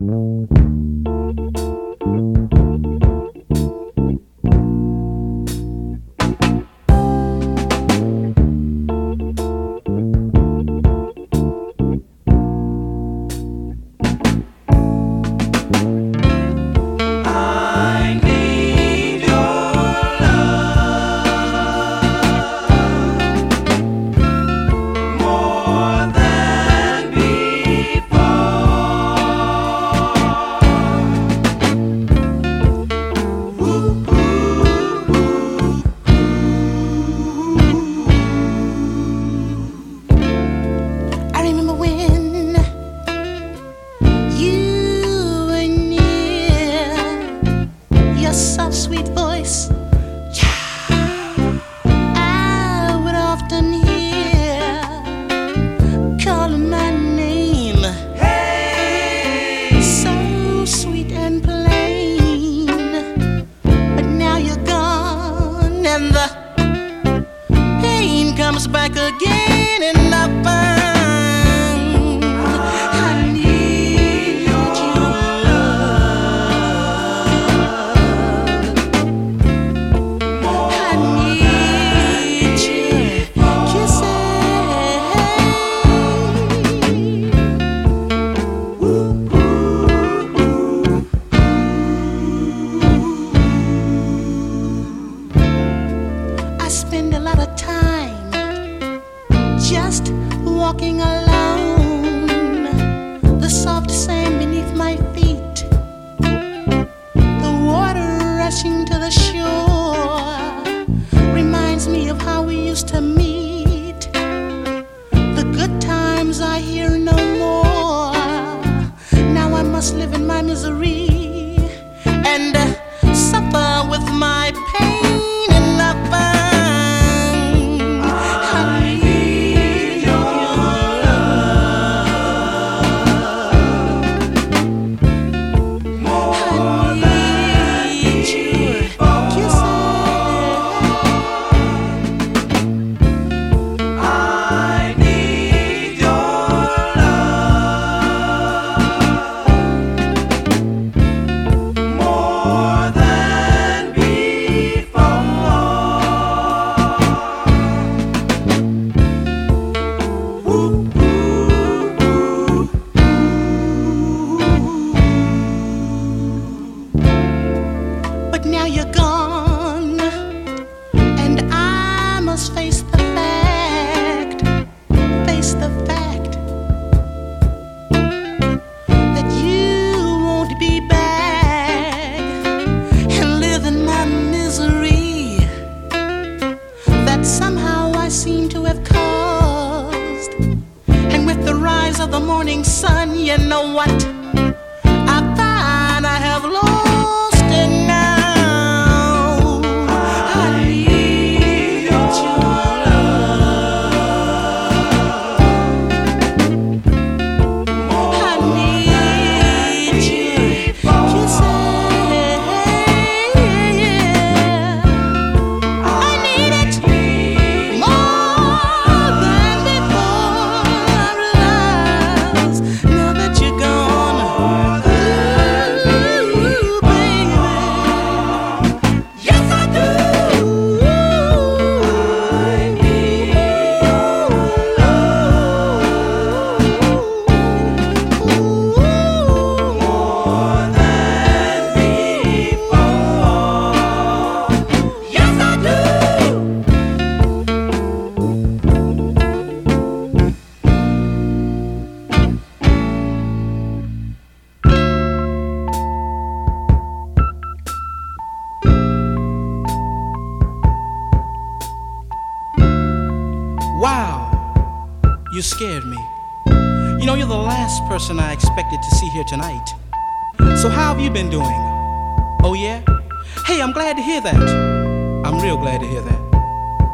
[0.00, 0.56] Thank mm -hmm.
[0.56, 0.59] you.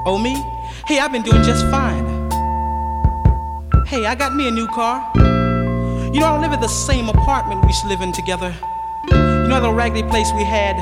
[0.08, 2.05] Oh, been doing just fine.
[3.87, 5.11] Hey, I got me a new car.
[5.17, 8.55] You know, I live at the same apartment we used to live in together.
[9.11, 10.76] You know, the raggedy place we had?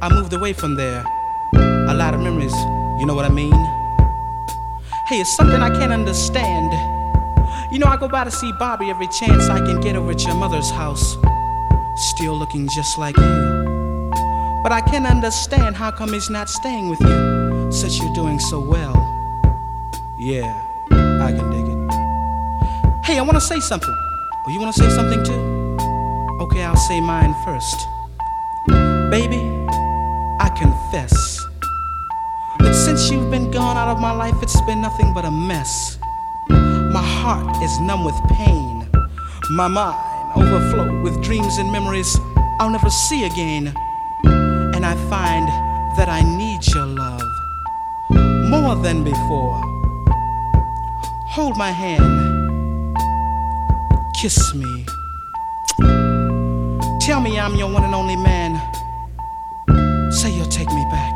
[0.00, 1.04] I moved away from there.
[1.88, 2.54] A lot of memories,
[2.98, 3.52] you know what I mean?
[5.08, 6.72] Hey, it's something I can't understand.
[7.72, 10.24] You know, I go by to see Bobby every chance I can get over at
[10.24, 11.16] your mother's house.
[12.14, 14.10] still looking just like you.
[14.62, 17.06] But I can't understand how come he's not staying with you,
[17.70, 18.94] since you're doing so well.
[20.18, 20.50] Yeah,
[21.22, 23.04] I can dig it.
[23.04, 23.94] Hey, I wanna say something.
[24.46, 25.40] Oh, you wanna say something too?
[26.42, 27.76] Okay, I'll say mine first.
[29.10, 29.42] Baby,
[30.40, 31.38] I confess
[32.60, 35.98] that since you've been gone out of my life, it's been nothing but a mess.
[36.48, 38.88] My heart is numb with pain.
[39.50, 42.18] My mind overflow with dreams and memories
[42.58, 43.74] I'll never see again.
[44.24, 45.46] And I find
[45.98, 46.95] that I need your love
[48.82, 49.60] than before.
[51.28, 52.96] Hold my hand,
[54.14, 54.86] kiss me.
[57.00, 58.52] Tell me I'm your one and only man.
[60.12, 61.15] Say you'll take me back.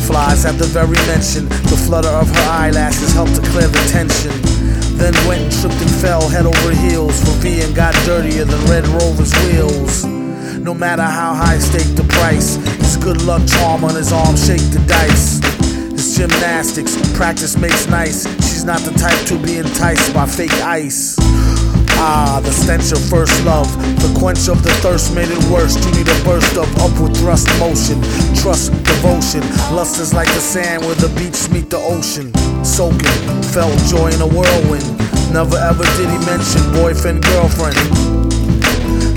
[0.00, 1.48] butterflies at the very mention.
[1.68, 4.32] The flutter of her eyelashes helped to clear the tension.
[4.96, 8.86] Then went and tripped and fell head over heels for and got dirtier than Red
[8.88, 10.04] Rover's wheels.
[10.58, 14.64] No matter how high stake the price, his good luck charm on his arm shake
[14.72, 15.40] the dice.
[15.92, 18.24] His gymnastics, practice makes nice.
[18.48, 21.19] She's not the type to be enticed by fake ice.
[22.02, 23.68] Ah, the stench of first love.
[24.00, 25.76] The quench of the thirst made it worse.
[25.84, 28.00] You need a burst of upward thrust motion.
[28.40, 29.44] Trust, devotion.
[29.76, 32.32] Lust is like the sand where the beach meet the ocean.
[32.64, 33.20] Soaking,
[33.52, 34.88] felt joy in a whirlwind.
[35.28, 37.76] Never ever did he mention boyfriend, girlfriend.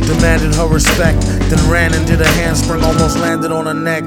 [0.03, 4.03] Demanded her respect, then ran and did a handspring, almost landed on her neck.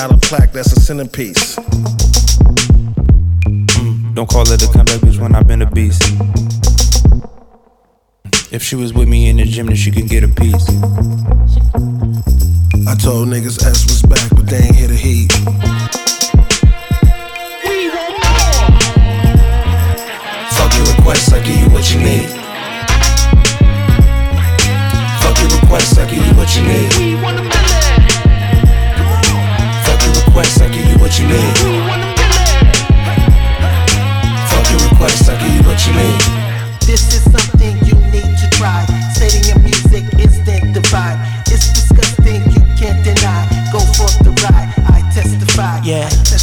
[0.00, 1.56] Dollar plaque, that's a centerpiece.
[3.76, 6.02] Mm, don't call her the comeback bitch when I've been a beast.
[8.50, 10.68] If she was with me in the gym, then she could get a piece.
[12.88, 15.30] I told niggas S was back, but they ain't hit a heat.
[17.62, 18.80] We want more.
[20.56, 22.30] Fuck your requests, I give you what you need.
[25.20, 27.79] Fuck your requests, I give you what you need.
[30.40, 31.56] Request, I give you what you need.
[34.48, 36.20] Fuck your request, I give you what you need.
[36.80, 38.86] This is something you need to try.
[39.12, 39.59] Stating your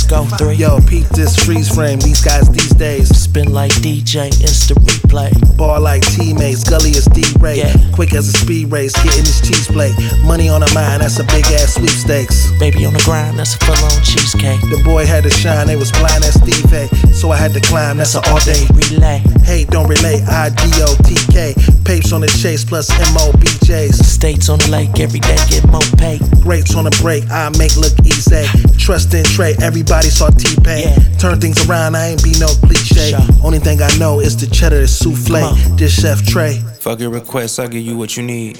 [0.07, 0.37] Go testify.
[0.37, 0.55] three.
[0.55, 1.99] Yo, peep this freeze frame.
[1.99, 5.31] These guys these days Spin like DJ, instant replay.
[5.57, 6.63] ball like teammates.
[6.63, 7.57] Gully is D Ray.
[7.57, 7.73] Yeah.
[7.93, 9.95] Quick as a speed race, getting his cheese plate.
[10.23, 12.51] Money on the mind, that's a big ass sweepstakes.
[12.59, 14.61] Baby on the grind, that's a full on cheesecake.
[14.61, 16.87] The boy had to shine, they was blind as Steve A.
[17.13, 18.65] So I had to climb, that's an all day.
[18.73, 19.23] relay.
[19.43, 21.53] Hey, don't relate, I D O T K.
[21.83, 23.97] Papes on the chase plus M O B J's.
[24.05, 26.19] States on the lake, every day get more pay.
[26.41, 28.45] Greats on the break, I make look easy.
[28.77, 30.87] Trust and Trey, everybody saw T-Pain.
[30.87, 31.17] Yeah.
[31.17, 33.11] Turn things around, I ain't be no cliche.
[33.11, 33.19] Sure.
[33.43, 35.55] Only thing I know is the cheddar is souffle.
[35.77, 36.59] This chef Trey.
[36.79, 38.59] Fuck your request, I'll give you what you need.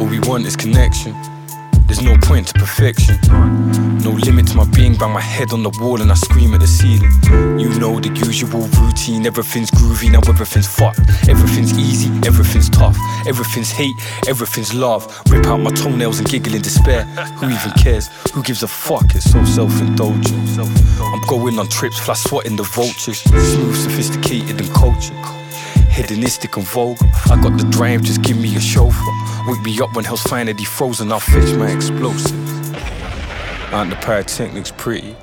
[0.00, 1.14] All we want is connection.
[2.08, 3.18] No point to perfection.
[4.02, 6.60] No limit to my being, bang my head on the wall and I scream at
[6.60, 7.12] the ceiling.
[7.60, 11.00] You know the usual routine, everything's groovy, now everything's fucked.
[11.28, 12.96] Everything's easy, everything's tough.
[13.26, 13.94] Everything's hate,
[14.26, 15.04] everything's love.
[15.28, 17.04] Rip out my toenails and giggle in despair.
[17.40, 18.08] Who even cares?
[18.32, 19.14] Who gives a fuck?
[19.14, 20.58] It's so self indulgent.
[20.58, 23.18] I'm going on trips, fly swatting the vultures.
[23.20, 25.16] Smooth, sophisticated, and cultured.
[25.98, 27.04] Hedonistic and vulgar.
[27.28, 29.50] I got the drive, just give me a chauffeur.
[29.50, 32.70] Wake me up when hell's finally frozen, I'll fetch my explosives.
[33.72, 35.16] Aren't the pyrotechnics pretty?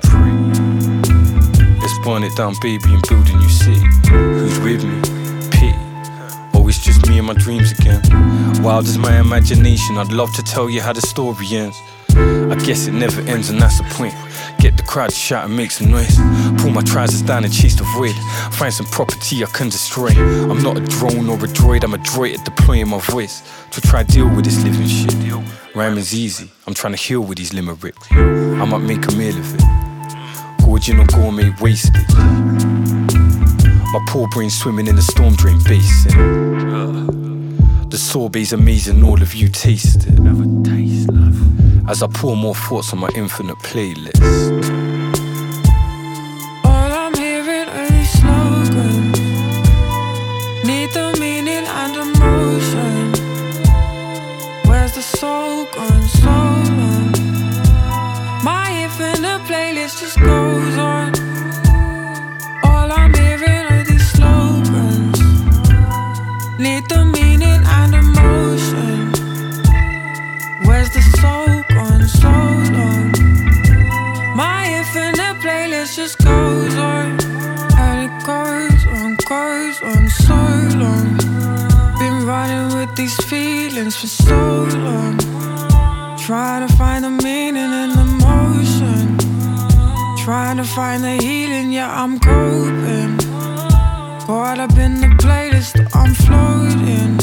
[1.80, 3.86] Let's burn it down, baby, and build a new city.
[4.10, 5.00] Who's with me?
[5.50, 5.72] Pity.
[6.52, 8.02] Oh, it's just me and my dreams again.
[8.62, 11.80] Wild as my imagination, I'd love to tell you how the story ends.
[12.10, 14.14] I guess it never ends, and that's the point.
[14.58, 16.16] Get the crowd to shout and make some noise.
[16.58, 18.14] Pull my trousers down and chase the void.
[18.54, 20.10] Find some property I can destroy.
[20.10, 23.80] I'm not a drone or a droid, I'm a droid at deploying my voice to
[23.80, 25.14] try deal with this living shit.
[25.74, 28.10] Rhyming's easy, I'm trying to heal with these limericks.
[28.10, 29.62] I might make a meal of it.
[30.64, 32.06] Gorging or gourmet wasted.
[33.92, 37.25] My poor brain swimming in the storm drain basin.
[37.88, 40.18] The sorbet's amazing, all of you taste it.
[40.18, 41.88] Have a taste, love.
[41.88, 44.85] As I pour more thoughts on my infinite playlist.
[90.76, 93.16] Find the healing, yeah I'm coping
[94.26, 97.16] Caught up in the playlist, I'm floating.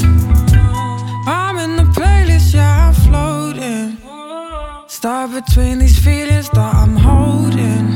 [1.26, 3.98] I'm in the playlist, yeah, I'm floating.
[4.88, 7.94] Stuck between these feelings that I'm holding.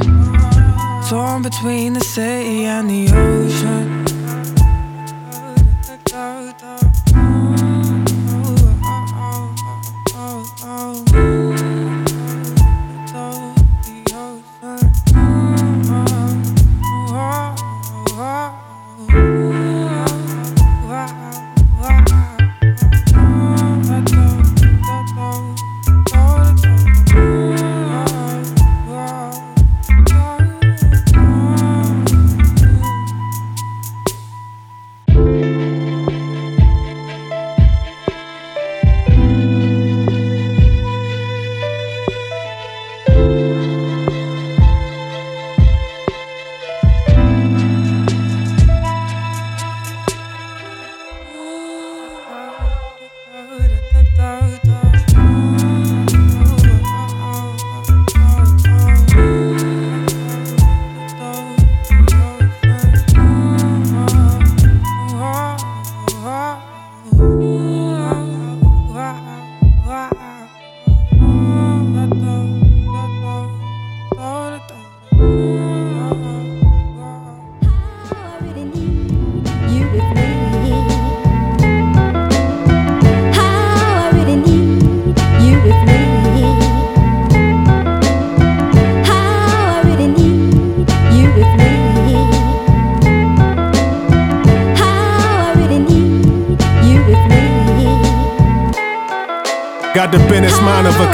[1.09, 4.18] Torn between the city and the ocean.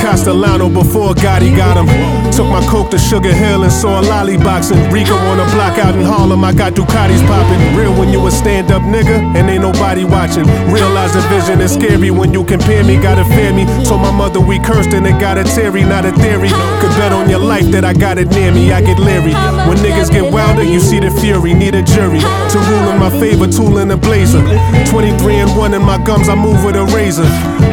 [0.05, 1.89] Castellano before Gotti got him.
[2.31, 4.93] Took my coke to Sugar Hill and saw a lollyboxing.
[4.93, 7.75] Rico on a block out in Harlem, I got Ducatis popping.
[7.75, 10.45] Real when you a stand up nigga and ain't nobody watching.
[10.71, 13.65] Realize the vision is scary when you compare me, gotta fear me.
[13.87, 16.51] Told my mother we cursed and it got a Terry, not a theory.
[16.51, 19.33] Could bet on your life that I got it near me, I get leery.
[19.65, 22.21] When niggas get wilder, you see the fury, need a jury.
[22.21, 24.43] To rule in my favor, tool in a blazer.
[24.85, 27.25] 23 and 1 in my gums, I move with a razor.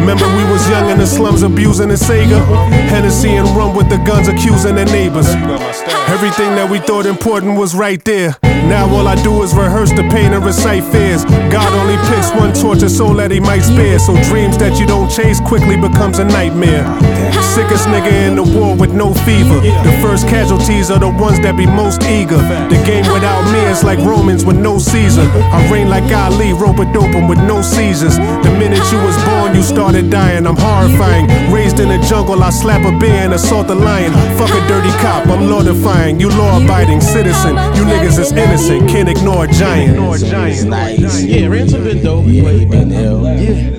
[0.02, 2.44] Remember we was young in the slums abusing the Sega.
[2.90, 5.28] Hennessy and rum with the guns accusing the neighbors.
[6.10, 8.36] Everything that we thought important was right there.
[8.68, 11.26] Now all I do is rehearse the pain and recite fears.
[11.26, 14.00] God only picks one tortured soul that he might spare.
[14.00, 16.86] So dreams that you don't chase quickly becomes a nightmare.
[17.56, 19.60] Sickest nigga in the war with no fever.
[19.60, 22.40] The first casualties are the ones that be most eager.
[22.72, 25.28] The game without me is like Romans with no Caesar.
[25.52, 28.16] I reign like Ali, rope a dope with no seizures.
[28.16, 30.48] The minute you was born, you started dying.
[30.48, 31.28] I'm horrifying.
[31.52, 34.14] Raised in the jungle, I slap a bear and assault a lion.
[34.38, 36.20] Fuck a dirty cop, I'm law defying.
[36.22, 37.56] You law abiding citizen.
[37.76, 38.51] You niggas is innocent,
[38.88, 39.98] can't ignore a giant.
[40.68, 41.24] Nice.
[41.24, 42.26] Yeah, ransom been dope.
[42.26, 43.24] Yeah, he been ill.
[43.24, 43.70] Yeah.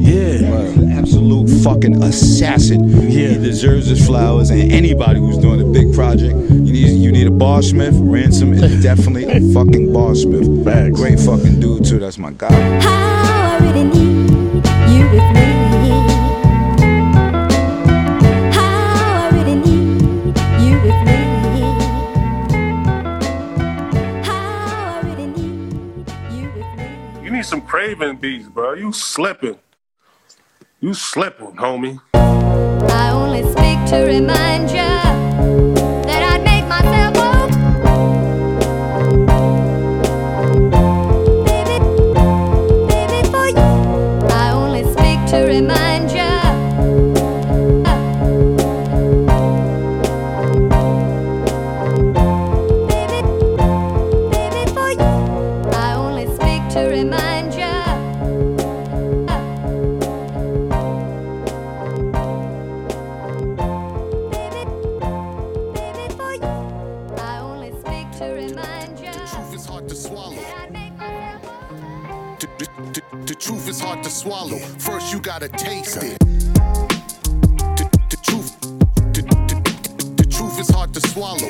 [0.00, 0.98] Yeah.
[0.98, 2.88] Absolute fucking assassin.
[2.88, 3.28] Yeah.
[3.28, 7.26] He deserves his flowers, and anybody who's doing a big project, you need you need
[7.26, 7.94] a bar smith.
[7.96, 10.46] Ransom is definitely a fucking bar smith.
[10.94, 11.98] Great fucking dude too.
[11.98, 12.80] That's my guy.
[12.80, 14.30] How I really need
[14.88, 15.39] you
[28.00, 28.74] some beats, bro.
[28.74, 29.58] You slipping.
[30.80, 32.00] You slipping, homie.
[32.14, 35.09] I only speak to remind you
[75.40, 76.18] gotta taste it.
[77.78, 78.60] The, truth,
[80.16, 81.48] the truth is hard to swallow.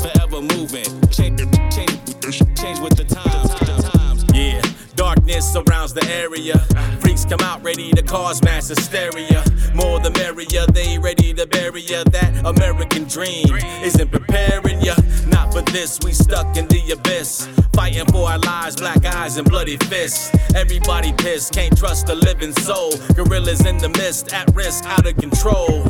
[0.00, 1.08] forever moving.
[1.10, 4.24] Change, change, change with the times.
[4.34, 4.60] Yeah,
[4.96, 6.58] darkness surrounds the area.
[7.00, 9.44] Freaks come out ready to cause mass hysteria.
[9.74, 12.04] More the merrier, they ready to bury ya.
[12.04, 14.94] That American dream isn't preparing ya.
[15.26, 17.48] Not for this, we stuck in the abyss.
[17.72, 20.30] Fighting for our lives, black eyes and bloody fists.
[20.54, 22.92] Everybody pissed, can't trust a living soul.
[23.14, 25.84] Gorillas in the mist, at risk, out of control.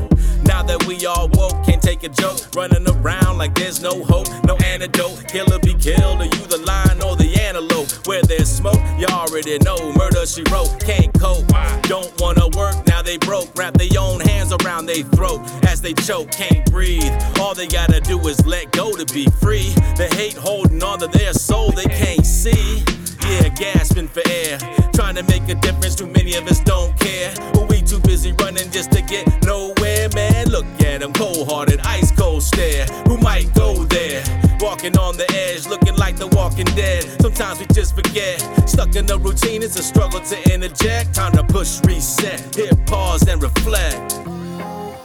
[0.45, 2.41] Now that we all woke, can't take a joke.
[2.55, 5.27] Running around like there's no hope, no antidote.
[5.29, 7.91] Killer be killed, or you the lion or the antelope.
[8.07, 9.93] Where there's smoke, you already know.
[9.95, 11.47] Murder she wrote, can't cope.
[11.83, 12.77] Don't wanna work,
[13.11, 13.49] they broke.
[13.57, 17.13] Wrap their own hands around their throat as they choke, can't breathe.
[17.41, 19.71] All they gotta do is let go to be free.
[19.97, 22.85] The hate holding on to their soul they can't see.
[23.27, 24.59] Yeah, gasping for air.
[24.95, 27.35] Trying to make a difference, too many of us don't care.
[27.53, 30.49] But we too busy running just to get nowhere, man.
[30.49, 32.87] Look at them, cold hearted, ice cold stare.
[33.09, 34.23] Who might go there?
[34.61, 37.05] Walking on the edge, looking like the walking dead.
[37.23, 38.41] Sometimes we just forget.
[38.69, 41.15] Stuck in the routine, it's a struggle to interject.
[41.15, 44.11] Time to push reset, hit pause and reflect.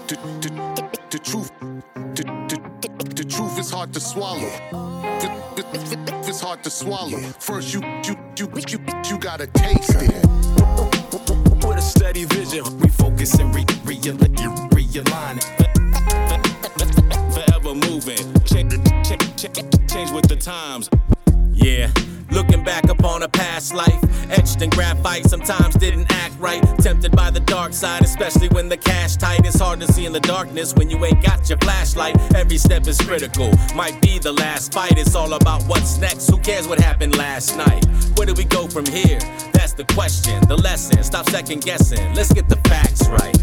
[0.07, 1.51] The, the, the truth,
[2.15, 4.39] the, the, the truth is hard to swallow.
[4.71, 7.17] The- the- the- It's hard to swallow.
[7.39, 10.25] First, you you you you you gotta taste it.
[11.65, 15.64] With a steady vision, we focus and re- realign, realign it.
[17.33, 20.89] Forever moving, change, change, change, change with the times.
[21.53, 21.89] Yeah,
[22.31, 26.61] looking back upon a past life, etched in graphite, sometimes didn't act right.
[26.79, 29.45] Tempted by the dark side, especially when the cash tight.
[29.45, 32.15] It's hard to see in the darkness when you ain't got your flashlight.
[32.35, 34.97] Every step is critical, might be the last fight.
[34.97, 36.29] It's all about what's next.
[36.29, 37.85] Who cares what happened last night?
[38.17, 39.19] Where do we go from here?
[39.53, 41.03] That's the question, the lesson.
[41.03, 42.13] Stop second guessing.
[42.13, 43.35] Let's get the facts right.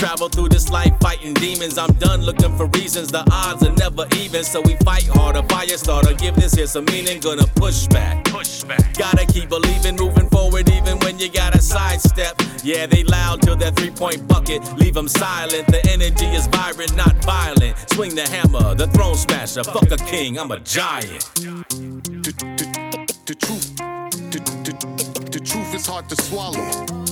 [0.00, 1.76] Travel through this life fighting demons.
[1.76, 3.12] I'm done looking for reasons.
[3.12, 5.42] The odds are never even, so we fight harder.
[5.42, 7.20] Fire starter, give this here some meaning.
[7.20, 8.24] Gonna push back.
[8.24, 8.96] Push back.
[8.96, 12.40] Gotta keep believing, moving forward, even when you gotta sidestep.
[12.64, 14.62] Yeah, they loud till that three point bucket.
[14.78, 15.66] Leave them silent.
[15.66, 17.76] The energy is vibrant, not violent.
[17.90, 19.64] Swing the hammer, the throne smasher.
[19.64, 21.28] Fuck a king, I'm a giant.
[21.34, 27.09] The, the, the truth, the, the, the truth is hard to swallow.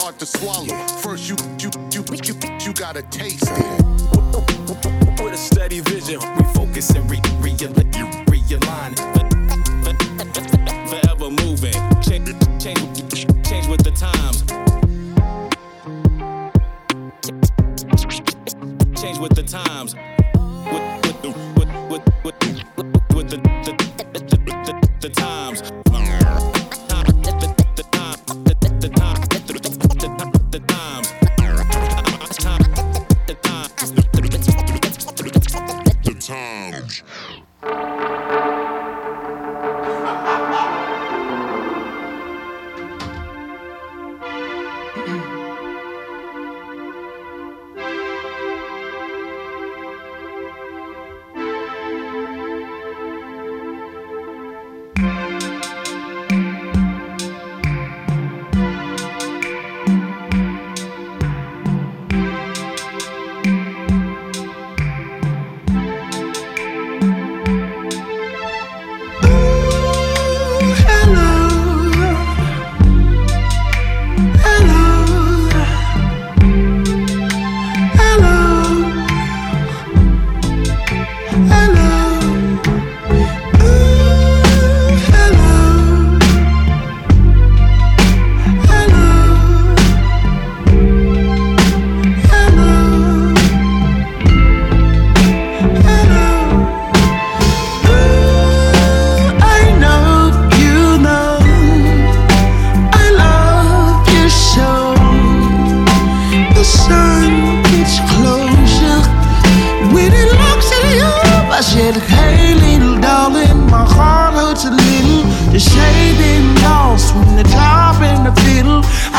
[0.00, 0.86] The, the, it's hard to swallow.
[1.02, 4.19] First, you you you you you gotta taste it.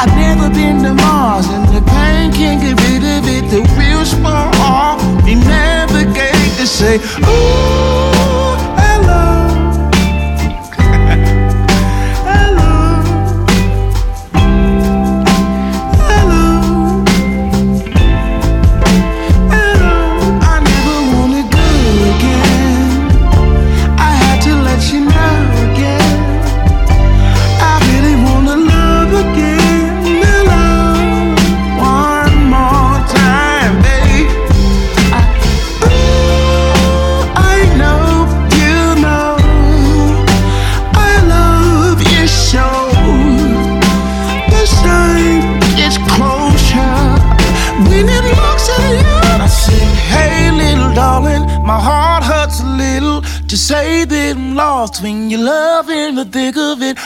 [0.02, 3.46] I've never been to Mars, and the pain can't get rid of it.
[3.54, 4.98] The wheels fall off.
[5.24, 7.51] We navigate to say, Ooh,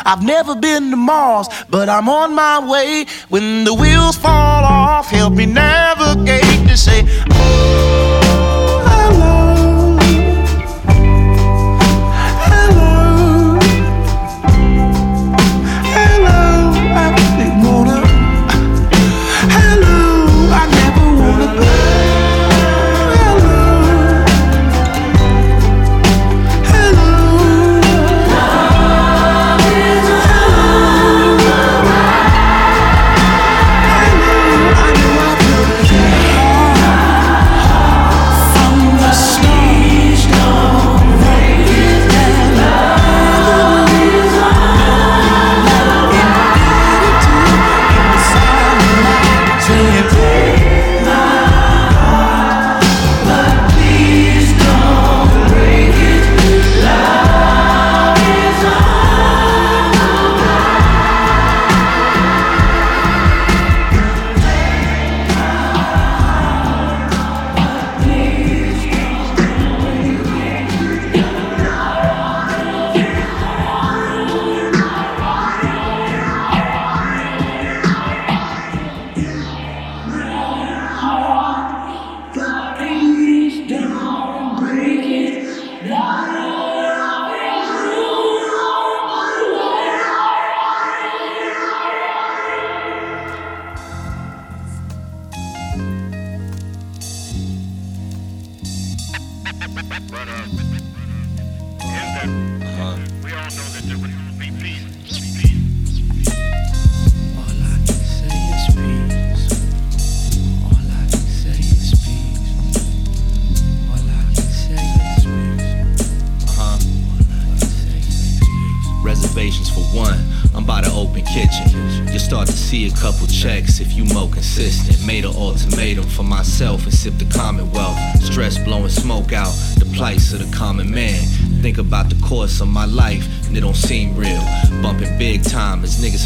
[0.06, 3.06] I've never been to Mars, but I'm on my way.
[3.30, 5.75] When the wheels fall off, help me navigate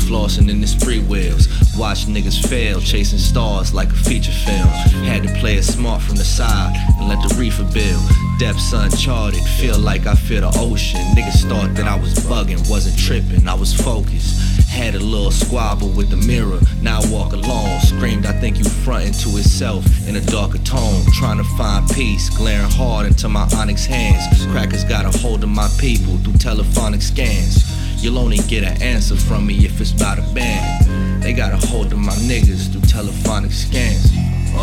[0.10, 1.48] flossing in the spree wheels.
[1.78, 4.68] Watch niggas fail, chasing stars like a feature film.
[5.06, 8.02] Had to play it smart from the side and let the reefer build.
[8.40, 11.02] Depths uncharted, feel like I feel the ocean.
[11.14, 14.40] Niggas thought that I was bugging, wasn't tripping, I was focused.
[14.68, 17.80] Had a little squabble with the mirror, now I walk alone.
[17.82, 21.04] Screamed, I think you frontin' to itself in a darker tone.
[21.14, 24.24] Trying to find peace, glaring hard into my onyx hands.
[24.48, 27.69] Crackers got a hold of my people through telephonic scans.
[28.02, 31.22] You'll only get an answer from me if it's about a band.
[31.22, 34.12] They got a hold of my niggas through telephonic scans.
[34.56, 34.60] Uh.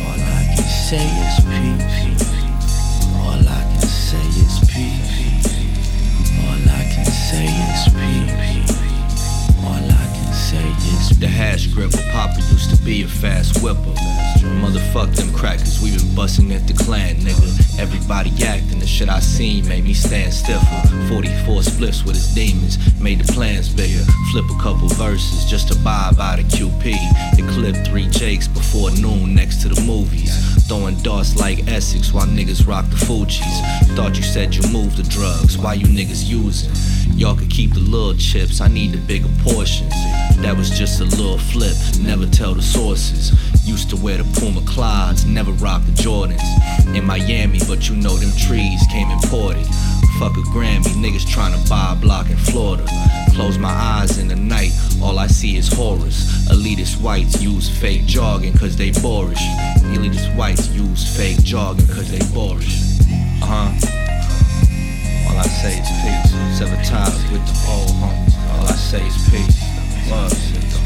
[0.00, 2.08] All I can say is peace.
[3.12, 5.44] All I can say is peace.
[6.40, 8.72] All I can say is peace.
[9.62, 9.97] All I
[10.52, 13.94] is The hash gripper, Papa used to be a fast whipper.
[14.62, 17.78] Motherfuck them crackers, we been busting at the clan, nigga.
[17.78, 20.64] Everybody acting, the shit I seen made me stand stiffer.
[21.08, 24.04] 44 spliffs with his demons, made the plans bigger.
[24.32, 26.94] Flip a couple verses just to buy by the QP.
[27.38, 30.32] It clipped three Jakes before noon next to the movies.
[30.66, 33.60] Throwing darts like Essex while niggas rock the Fuji's.
[33.96, 36.97] Thought you said you moved the drugs, why you niggas using?
[37.14, 39.92] Y'all could keep the little chips, I need the bigger portions.
[40.38, 43.32] That was just a little flip, never tell the sources.
[43.66, 46.42] Used to wear the Puma Clydes, never rock the Jordans.
[46.94, 49.66] In Miami, but you know them trees came imported.
[50.18, 52.86] Fuck a Grammy, niggas tryna buy a block in Florida.
[53.34, 56.26] Close my eyes in the night, all I see is horrors.
[56.48, 59.42] Elitist whites use fake jargon cause they boorish.
[59.94, 62.98] Elitist whites use fake jargon cause they boorish.
[63.42, 64.27] Uh huh.
[65.28, 66.58] All I say is peace.
[66.58, 68.34] Sever ties with the old homies.
[68.52, 69.60] All I say is peace.
[70.10, 70.32] Love.
[70.32, 70.76] Peace,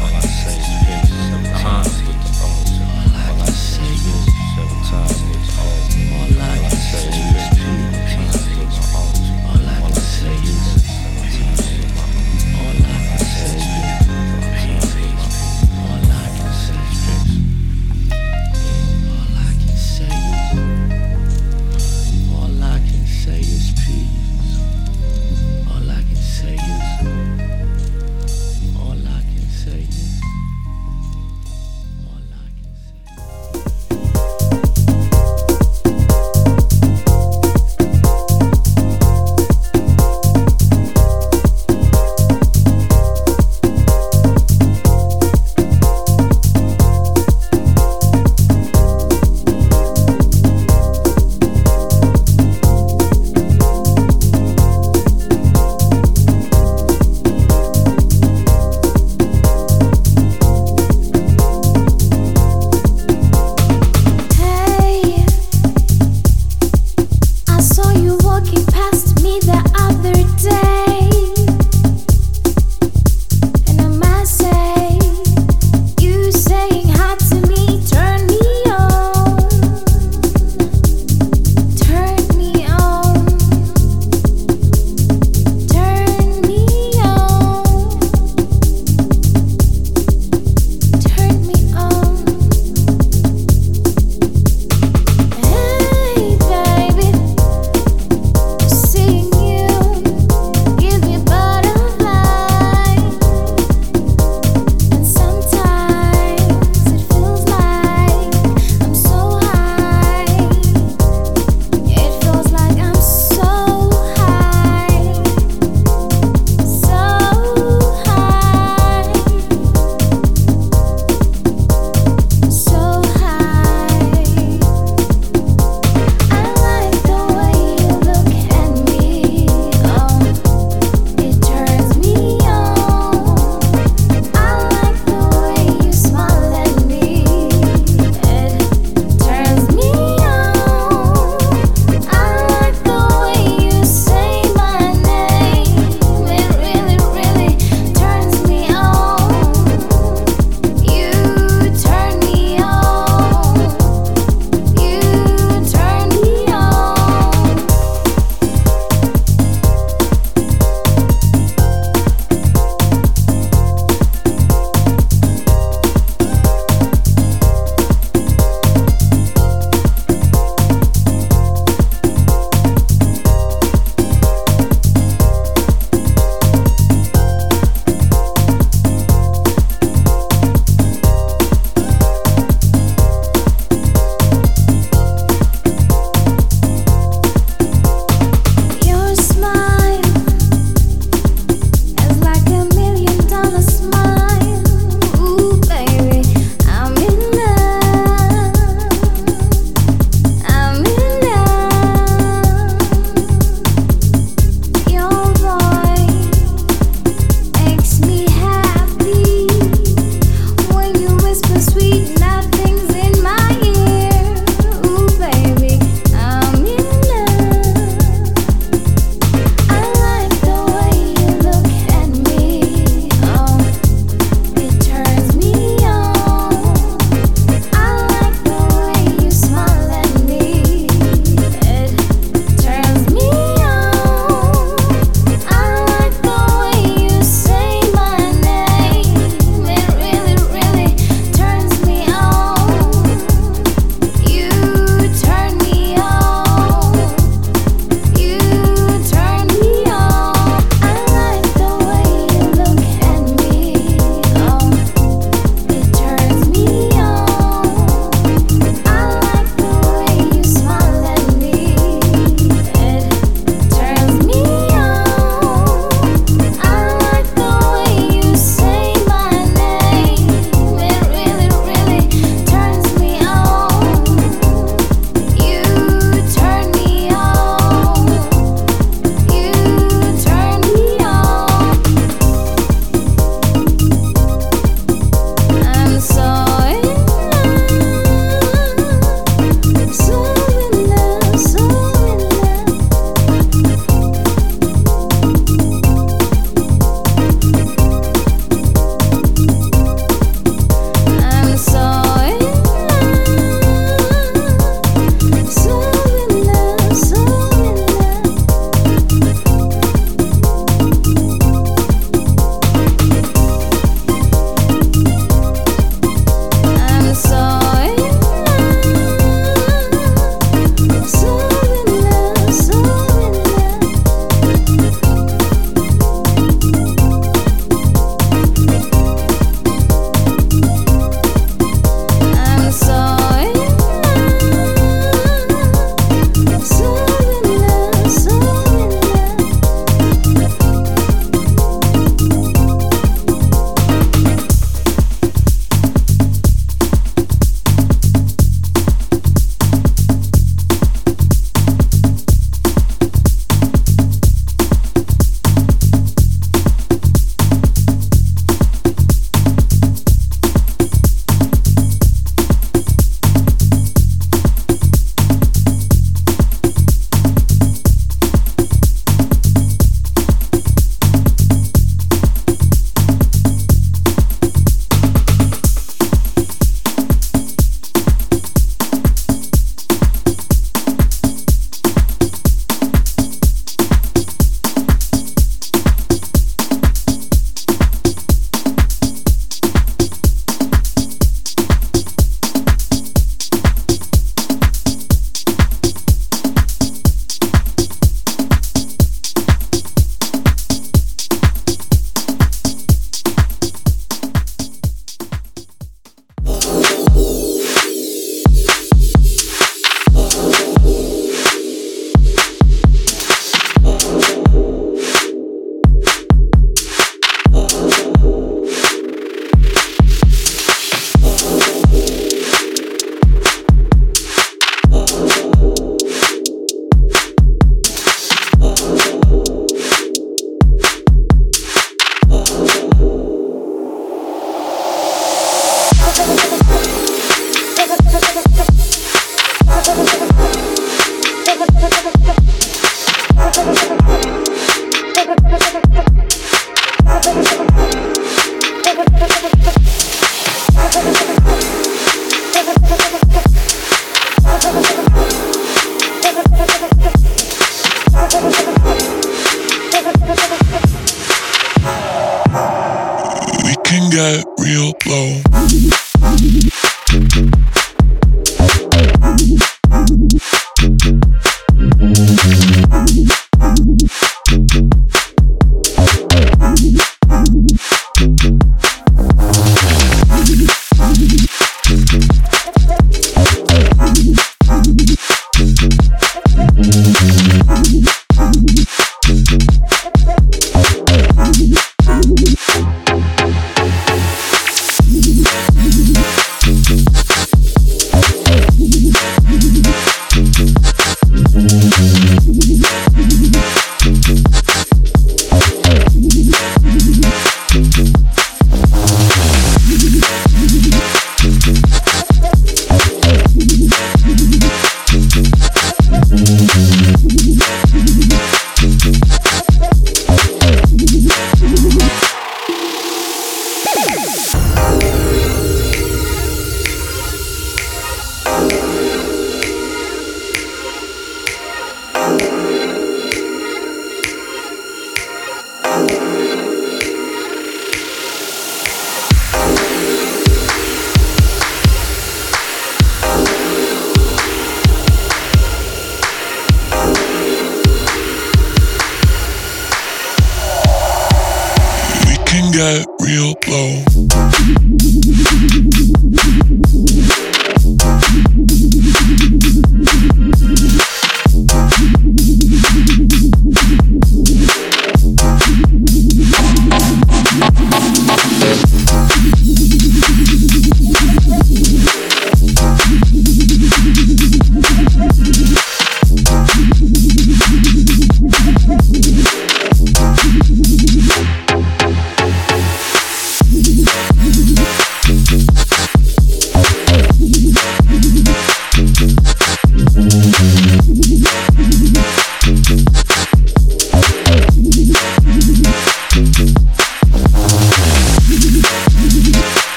[0.00, 1.12] All I say is peace.
[1.28, 2.68] Sever ties with the old.
[3.28, 5.27] All I say is sever ties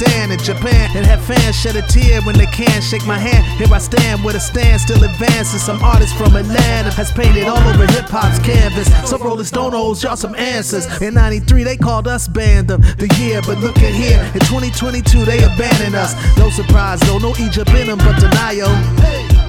[0.00, 3.44] And and Japan, and have fans shed a tear when they can't shake my hand.
[3.58, 5.58] Here I stand with a stand still advancing.
[5.58, 8.86] Some artist from Atlanta has painted all over hip hop's canvas.
[9.08, 10.86] Some Rolling Stone owes y'all some answers.
[11.02, 14.20] In '93 they called us band of the year, but look at here.
[14.34, 16.14] In 2022 they abandoned us.
[16.36, 18.70] No surprise though, no Egypt in them, but denial.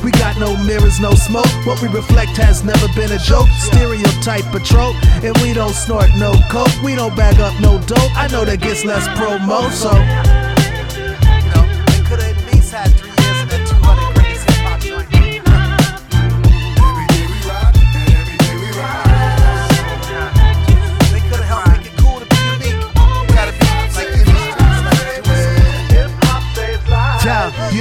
[0.04, 1.52] We got no mirrors, no smoke.
[1.66, 3.50] What we reflect has never been a joke.
[3.60, 6.72] Stereotype patrol, and we don't snort no coke.
[6.82, 8.16] We don't bag up no dope.
[8.16, 10.39] I know that gets less promo, so.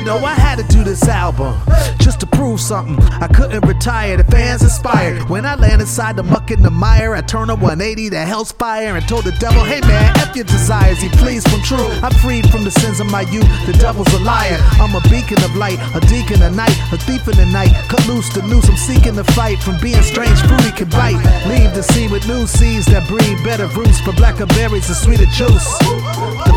[0.09, 1.55] Know I had to do this album
[2.01, 2.99] just to prove something.
[3.21, 4.17] I couldn't retire.
[4.17, 5.29] The fans inspired.
[5.29, 8.51] When I land inside the muck and the mire, I turn a 180 to hell's
[8.51, 10.99] fire and told the devil, "Hey man, f your desires.
[10.99, 11.91] He pleased from true.
[12.03, 13.51] I'm freed from the sins of my youth.
[13.67, 14.59] The devil's a liar.
[14.81, 17.73] I'm a beacon of light, a deacon of night, a thief in the night.
[17.89, 18.67] Cut loose the noose.
[18.67, 20.41] I'm seeking the fight from being strange.
[20.49, 21.21] Fruity can bite.
[21.53, 25.27] Leave the sea with new seeds that breed better roots for blacker berries and sweeter
[25.27, 25.69] juice.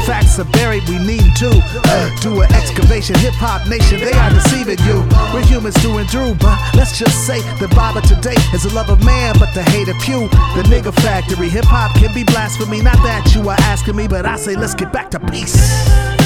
[0.06, 0.88] Facts are buried.
[0.90, 3.16] We need to uh, do an excavation.
[3.20, 5.06] Hip hop nation, they are deceiving you.
[5.34, 8.90] We're humans through and through, but let's just say the Bible today is the love
[8.90, 10.28] of man, but the hate of few.
[10.58, 12.82] The nigga factory, hip hop can be blasphemy.
[12.82, 16.21] Not that you are asking me, but I say let's get back to peace.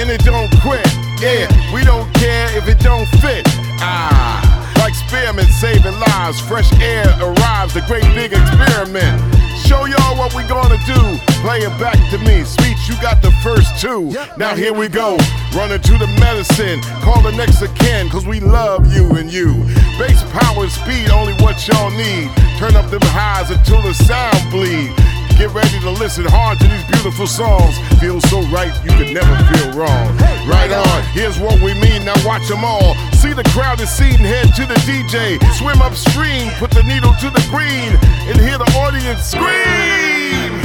[0.00, 0.86] and it don't quit.
[1.20, 1.44] Yeah,
[1.74, 3.44] we don't care if it don't fit.
[3.84, 4.40] Ah,
[4.78, 9.20] like experiments saving lives, fresh air arrives, the great big experiment.
[9.60, 11.20] Show y'all what we gonna do.
[11.44, 12.44] Play it back to me.
[12.44, 14.10] Speech, you got the first two.
[14.38, 15.18] Now here we go.
[15.54, 16.80] Running to the medicine.
[17.04, 19.52] Call the next again, cause we love you and you.
[19.98, 22.30] Bass power and speed, only what y'all need.
[22.56, 24.96] Turn up them highs until the sound bleed.
[25.40, 27.72] Get ready to listen hard to these beautiful songs.
[27.98, 30.14] Feel so right, you could never feel wrong.
[30.44, 32.94] Right on, here's what we mean, now watch them all.
[33.16, 35.40] See the crowd is seating, head to the DJ.
[35.56, 37.96] Swim upstream, put the needle to the green,
[38.28, 40.59] and hear the audience scream.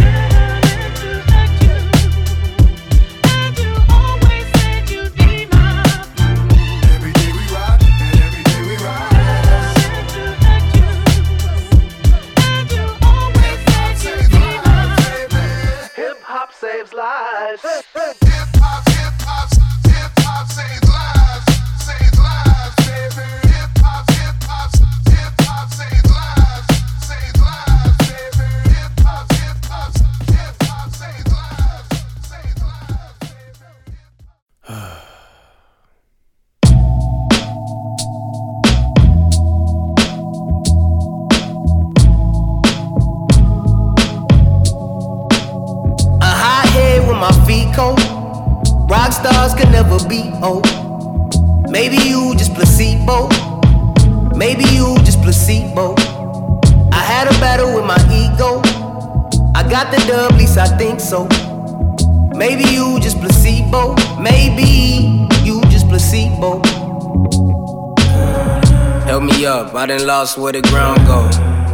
[70.16, 71.30] Where the ground go.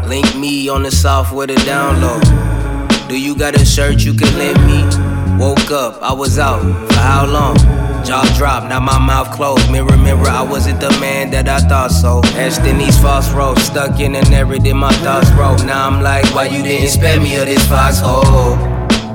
[0.07, 2.19] Link me on the south where the down low.
[3.07, 4.81] Do you got a shirt you can lend me?
[5.37, 6.61] Woke up, I was out.
[6.61, 7.55] For how long?
[8.03, 9.71] Jaw dropped, now my mouth closed.
[9.71, 12.21] Mirror, mirror, I wasn't the man that I thought so.
[12.35, 15.63] Etched in these false roads, stuck in a narrative my thoughts wrote.
[15.63, 18.57] Now I'm like, why you didn't spare me of this foxhole?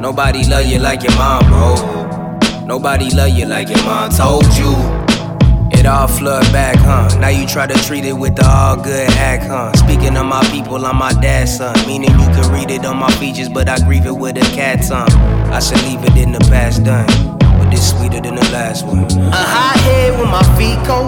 [0.00, 2.64] Nobody love you like your mom, bro.
[2.64, 4.95] Nobody love you like your mom told you.
[5.86, 7.16] It all flood back, huh?
[7.20, 9.72] Now you try to treat it with the all good act, huh?
[9.74, 11.76] Speaking of my people, I'm my dad's son.
[11.86, 14.82] Meaning you can read it on my features, but I grieve it with a cat
[14.82, 15.08] tongue.
[15.52, 17.06] I should leave it in the past done,
[17.38, 19.04] but this sweeter than the last one.
[19.30, 21.06] A hot head with my feet cold.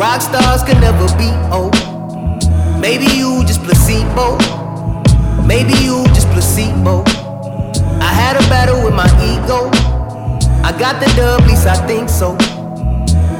[0.00, 1.76] Rock stars can never be old.
[2.80, 4.38] Maybe you just placebo.
[5.44, 7.04] Maybe you just placebo.
[8.00, 9.68] I had a battle with my ego.
[10.64, 12.34] I got the dub, least I think so.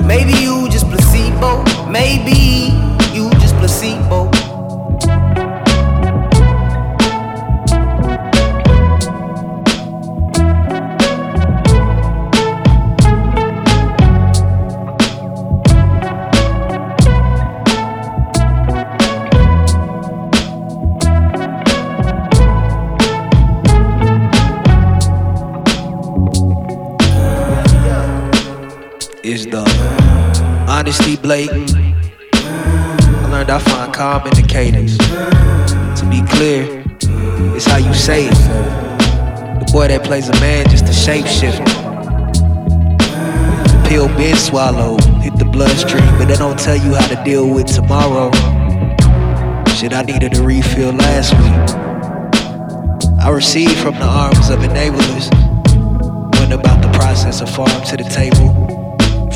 [0.06, 1.64] Maybe you just placebo.
[1.90, 2.72] Maybe
[3.12, 4.43] you just placebo.
[31.24, 31.74] Blatant.
[32.34, 34.98] I learned I find calm in the cadence.
[34.98, 36.84] To be clear,
[37.56, 38.34] it's how you say it.
[39.58, 41.64] The boy that plays a man just a shapeshifter.
[43.72, 47.48] The pill been swallowed, hit the bloodstream, but they don't tell you how to deal
[47.48, 48.30] with tomorrow.
[49.72, 51.80] Shit, I needed a refill last week.
[53.24, 55.32] I received from the arms of enablers.
[56.38, 58.83] Went about the process of farm to the table.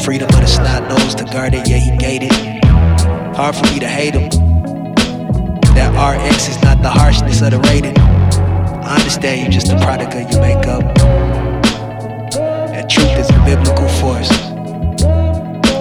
[0.05, 2.33] Freedom of the snot nose to guard it, yeah, he gated.
[3.37, 4.31] Hard for me to hate him.
[5.75, 7.99] That RX is not the harshness of the rating.
[7.99, 10.83] I understand you just a product of your makeup.
[12.33, 14.29] That truth is a biblical force.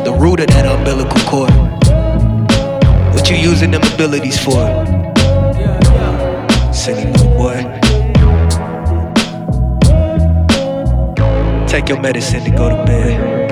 [0.04, 1.52] The root of that umbilical cord.
[3.14, 4.68] What you using them abilities for?
[6.74, 7.64] Silly little boy.
[11.68, 13.47] Take your medicine to go to bed.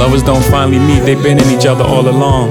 [0.00, 2.48] Lovers don't finally meet, they've been in each other all along.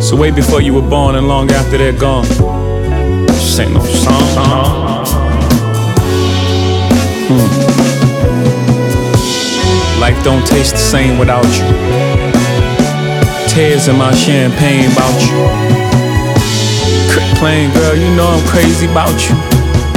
[0.00, 2.24] So way before you were born and long after they're gone.
[3.26, 5.04] This ain't no song.
[7.28, 7.48] Hmm.
[10.00, 11.68] Life don't taste the same without you.
[13.52, 15.44] Tears in my champagne about you.
[17.12, 19.36] Quit playing, girl, you know I'm crazy about you.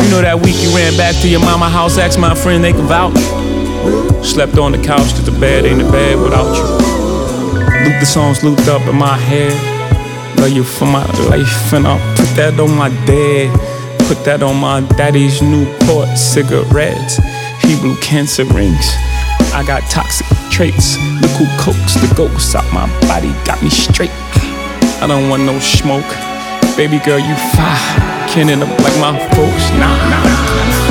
[0.04, 2.74] You know that week you ran back to your mama house, asked my friend they
[2.74, 3.41] can vouch.
[4.24, 6.64] Slept on the couch cause the bed ain't a bed without you.
[7.84, 9.52] Loop the songs looped up in my head.
[10.40, 13.50] Love you for my life, and I'll put that on my dad.
[14.08, 17.18] Put that on my daddy's Newport cigarettes.
[17.62, 18.88] Hebrew cancer rings.
[19.54, 20.98] I got toxic traits.
[21.22, 24.12] Look who coax the ghosts out my body, got me straight.
[25.02, 26.08] I don't want no smoke.
[26.78, 28.28] Baby girl, you fire.
[28.30, 29.70] Can't end up like my folks.
[29.72, 30.91] Nah, nah, nah.